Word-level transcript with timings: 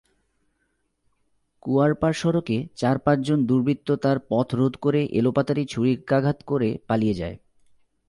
কুয়ারপাড় 1.63 2.13
সড়কে 2.13 2.57
চার-পাঁচজন 2.75 3.39
দুর্বৃত্ত 3.45 3.91
তাঁর 3.95 4.17
পথরোধ 4.29 4.73
করে 4.75 5.01
এলাপাতাড়ি 5.11 5.63
ছুরিকাঘাত 5.65 6.37
করে 6.45 6.77
পালিয়ে 6.87 7.13
যায়। 7.13 7.37